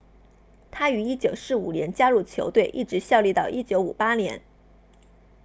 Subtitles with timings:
[0.71, 4.41] 他于1945年加入球队一直效力到1958年